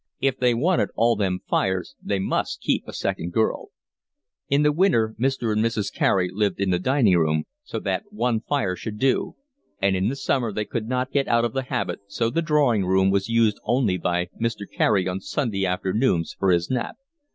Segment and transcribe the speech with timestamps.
[0.19, 3.69] If they wanted all them fires they must keep a second girl.
[4.49, 5.51] In the winter Mr.
[5.53, 5.93] and Mrs.
[5.93, 9.35] Carey lived in the dining room so that one fire should do,
[9.79, 12.83] and in the summer they could not get out of the habit, so the drawing
[12.83, 14.61] room was used only by Mr.
[14.75, 16.95] Carey on Sunday afternoons for his nap.